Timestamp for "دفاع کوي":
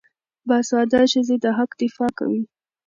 1.81-2.43